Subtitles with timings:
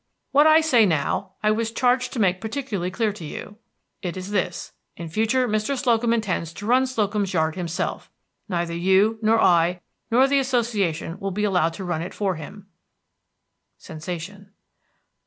[0.31, 3.57] "What I say now, I was charged to make particularly clear to you.
[4.01, 5.77] It is this: In future Mr.
[5.77, 8.09] Slocum intends to run Slocum's Yard himself.
[8.49, 9.79] Neither you, nor I,
[10.09, 12.65] nor the Association will be allowed to run it for him.
[13.77, 14.53] [Sensation.